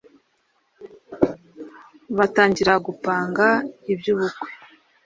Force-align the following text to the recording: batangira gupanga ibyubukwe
batangira 2.17 2.73
gupanga 2.85 3.45
ibyubukwe 3.93 4.49